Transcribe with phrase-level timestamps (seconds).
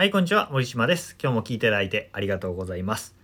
[0.00, 0.48] はい、こんにちは。
[0.50, 1.14] 森島です。
[1.22, 3.14] 今日も聞いていただいてありがとうございます。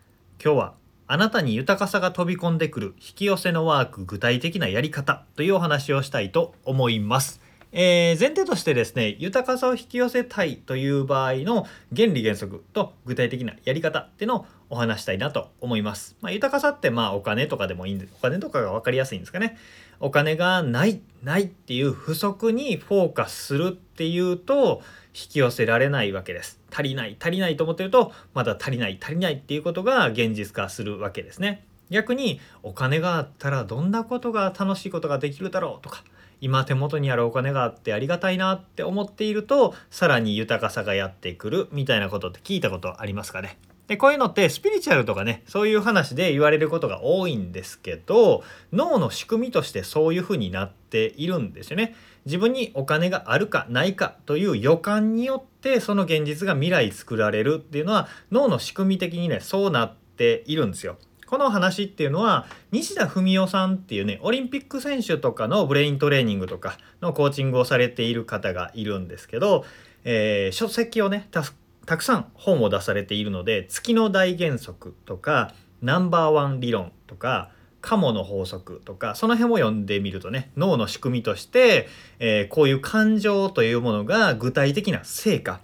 [0.45, 0.75] 今日は、
[1.07, 7.41] あなたに豊かさが飛び込んでくる引き寄せのワーク具体的なやり方というお話をしたいと思います。
[7.73, 11.67] えー、前提としてですね、豊かさを引き寄せたいという場合の
[11.97, 16.19] 原理原則と具体的なやり方っていうのをお話したいなと思います。
[16.21, 19.57] まあ、豊かさってまあお金とかでもいいんで、お金とかが分かりやすいんですかね。
[20.01, 26.61] お金がないないっていう不足にフォーカスするっていうと引き寄せられないわけです。
[26.71, 31.65] 足りない足りないと思ってるとまだ足りない足りないっていうことが現実化するわけですね。
[31.91, 36.03] 逆にお金があったらどんなことが楽しいことができるだろうとか
[36.41, 43.57] 今手元にあるお金があってありがたいなって思っているとさらに豊かさがやってくるみたいなことって聞いたことありますかね？
[43.87, 51.95] でこういうのってスピリチュアルとかねそういう話で言われることが多いんですけど脳の仕組みとしてそういうふうになっているんですよね。
[52.25, 60.99] 自分にお金があるかないかという予感によってその現実が未来作られるっていうのは脳の仕組み的にねそうなっているんですよ。
[61.27, 69.65] この話っていうのは西田文夫さんっていうねオリンピック選手とかのブレイントレーニングとかのコーチングをされている方がいるんですけど、
[70.05, 71.29] えー、書籍をね
[71.87, 81.87] たくさん本を出されているので月の大原則とかナンバーワン理論とかカモの法則とかその辺も読んでみるとね脳の仕組みとして、
[82.19, 85.61] えー、こういう感情というものが具体的な成果。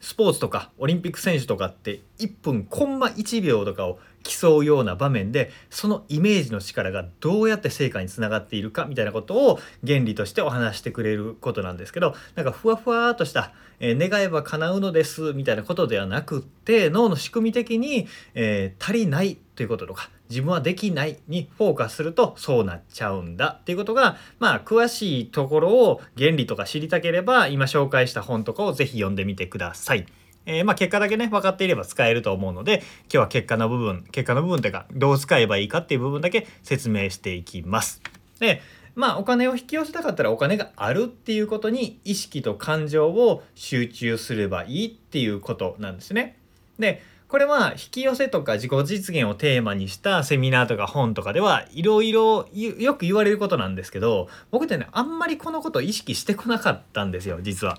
[0.00, 30.06] スポーツとかオリンピック選手とかって1分コンマ1秒とかを競うような場面でそのイメージの力がどうやって成果につながっているかみたいなことを原理としてお話してくれることなんですけどなんかふわふわっとした、えー、願えば叶うのですみたいなことではなくって脳の仕組み的に、えー、足りないということとか自分はできないにフォーカスするとそうなっちゃうんだっていうことがまあ詳しいところを原理とか知りたければ今紹介した本とかを是非読んでみてください。
[30.46, 38.02] えー、まあ結果だけね分かっていれば使えると思うので今日は結果の部分結果の部分というかどう使えばいいかっていう部分だけ説明していきます。
[38.38, 38.62] で
[38.94, 46.36] まあお金を引き寄せたかったらお金があるっていうことに意識と感情を集中すればいいっていうことなんですね。
[46.78, 57.78] でこれは引き寄せとか自己実現をテーマにしたセミナーとか本とかではいろいろよく言われることなんですけど僕ってねあんまりこのことを意識してこなかったんですよ実は。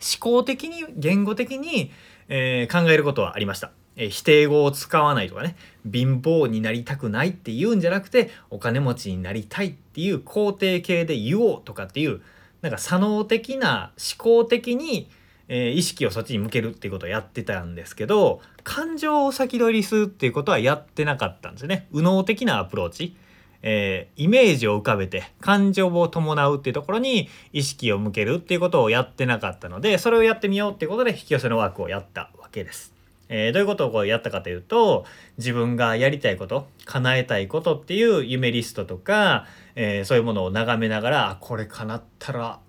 [0.00, 1.90] 思考的に言語的に、
[2.28, 3.72] えー、考えることはありました。
[3.98, 12.22] え、否定語を使わないとかね貧乏になりたくないって言うんじゃなくてお金持ちになりたいっていう肯定形で言おうとかっていう
[12.62, 15.10] なんか左脳的な思考的に、
[15.48, 23.16] えー、意識をそっちに向けるっていうことをやってたんですけど感情を先取りするっていうことはやってなかったんですよね右脳的なアプローチ。
[23.62, 32.94] えー、イメージを浮かべて感情を伴うっていうところに意識を向けるっていうことをやってなかったのでそれをやってみようっていうことで引き寄せのワークをやったわけです。
[33.30, 35.04] えー、どういうことをこうやったかというと
[35.36, 42.60] 自分がやりたいこと叶えたいことっていう夢リストとか、えー、そういうものを眺めながらこれ叶ったら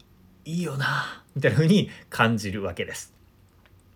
[0.44, 3.14] いいよなみたいな風に感じるわけです。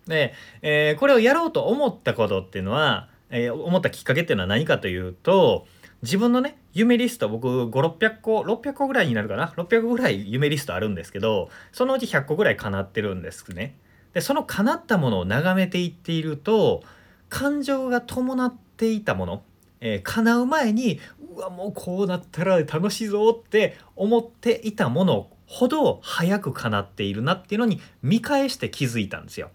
[0.06, 5.66] で、えー、これをやろうと思ったことっていうのは、え思ったきっかけっていうのは何かというと
[6.04, 13.74] 自分のね夢リスト僕5600個600個ぐらいになるかな？600個ぐらい夢リストあるんですけどそのうち100個ぐらい叶ってるんですね。
[14.12, 16.82] でその叶ったものを眺めていっていると
[17.30, 19.42] 感情が伴っていたもの、
[19.80, 21.00] えー、叶う前に
[21.34, 29.50] うわもうこうなったら楽しいぞって思っていたものほど早く叶っているなっていうのに見返して気づいたんですよ。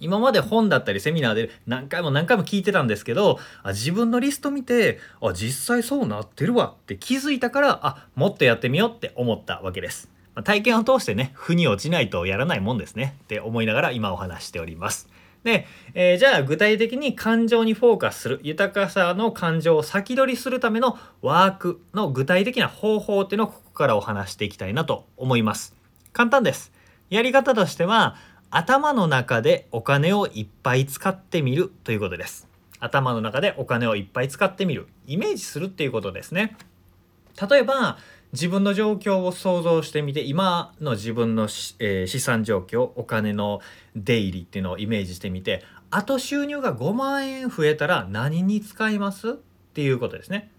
[0.00, 10.08] 今まで本だったりセミナーで何回も何回も聞いてたんですけどあ自分のリスト見てあ実際そうなってるわって気づいたからあもっとやってみようって思ったわけです。
[10.34, 15.08] ま、体験を通してね腑に落ちないとやらないもんですねって思いながら今お話しております。
[15.46, 15.64] で、
[15.94, 25.74] えー、じゃあ具体的に感情にフォーカスする豊かさの感情を先取りするためのワークの具体的な方法っていうのをここからお話していきたいなと思います。
[26.12, 26.72] 簡単です。
[27.10, 28.16] やり方としては
[28.50, 32.48] 頭の中でお金をいっぱい使ってみるということです。
[32.78, 34.88] 頭の中でお金をいっぱい使ってみる。
[35.06, 36.56] イメージするっていうことですね。
[37.50, 37.98] 例えば、
[38.32, 41.44] 自分の状況を想像してみて今の自分の、
[41.78, 43.60] えー、資産状況お金の
[43.94, 49.30] 出入りっていうのをイメージしてみてあと収入が5万円増えたら何に使います？
[49.30, 49.32] っ
[49.74, 50.50] ていうことですね。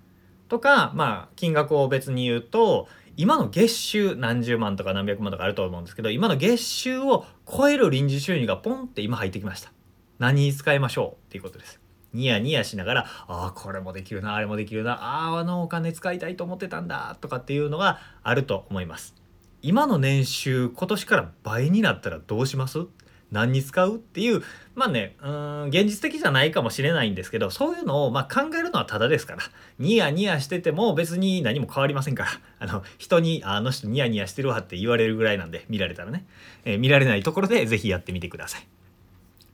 [0.48, 2.88] とかまあ金額を別に言うと
[3.18, 9.72] 今の月収何十万とか何百万とかあると思うんですけど今の月収を超える臨時収入がポンって今入ってきました。
[10.19, 11.81] 何に使いましょうっていうことです。
[12.14, 19.16] ニヤニヤしながらああこれもできるなあれもできるなあああのお金使いたいと思ってたんだとかっていうのがあると思います。
[19.64, 22.86] 今の年収今年から倍になったらどうします？
[23.31, 23.97] 何に使う？
[23.97, 24.44] っていう
[24.75, 29.39] まあねうん現実的じゃないかもしれないんですけどそういうのをまあ考えるのはただですから
[29.79, 32.29] ニヤニヤしてても別に何も変わりませんから
[32.59, 36.25] あの人にあの人ニヤニヤしてるわって言われるぐらいなんで見られたらね、
[36.65, 38.68] えー、見られないところで是非やってみてください。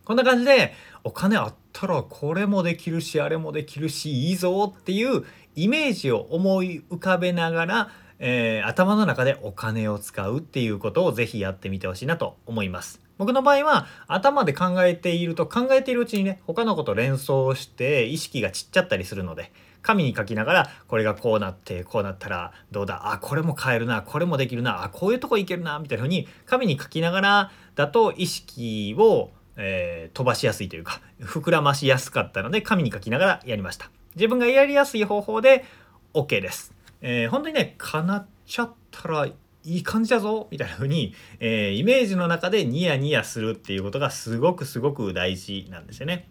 [0.06, 0.74] こんな感じで
[1.06, 5.24] お金あったらこれもできるしあれもできるしいいぞっていう
[5.56, 7.90] イメージを思い浮かべながら
[8.26, 13.02] えー、頭の中でお金を使うっていうことをぜひやってみてほしいなと思います。
[13.24, 33.90] 僕の場合は頭で考えていると考えているうちにね他のこと連想して意識が散っちゃったりするので紙に書きながらこれがこうなってこうなったらどうだあこれも変えるなこれもできるなあこういうとこいけるなみたいな風に紙に書きながらだと意識を、えー、飛ばしやすいというか膨らましやすかったので紙に書きながらやりました。
[34.16, 35.64] 自分がやりやすい方法で
[36.14, 36.74] OK です。
[37.00, 39.28] えー、本当にね叶っちゃったら
[39.64, 46.30] いい感じだぞみたいな風に、えー、イメージの中でニヤニヤするっていうことがすごくすごく大事なんですよね。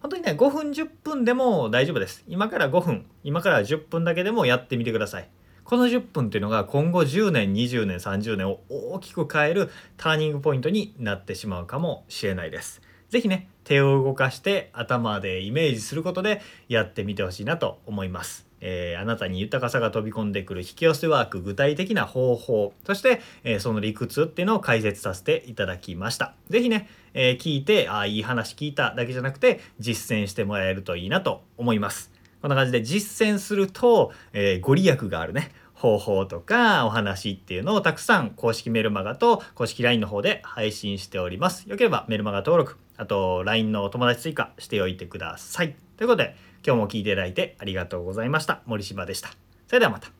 [0.00, 2.24] 本当にね5分10分でも大丈夫です。
[2.28, 5.28] 今から5分今から10分だけでもやってみてください。
[5.64, 12.80] この10分っていうのが今後10年20年30年を大きく変えるターニングポイントになってしまうかもしれないです。
[13.10, 18.47] 是非ね手を動かして頭でイメージすることでやってみてほしいなと思います。
[18.60, 41.68] えー、あなたに豊かさが飛び込んでくる引き寄せワーク具体的な方法そして、えー、その理屈っていうのを解説させていただきました是非ね、えー、聞いてあいい話聞いただけじゃなくて実践してもらえるといいなと思いますこんな感じで実践すると、えご利益があるね方法とかお話っていうのをたくさん公式メルマガと公式 LINE の方で配信しております。
[41.68, 45.87] よければメルマガ登録、あと LINE のお友達追加しておいてください。
[45.98, 48.62] ということで今日も聴いていただいてありがとうございました。
[48.66, 49.30] 森島でした。
[49.66, 50.17] それではまた。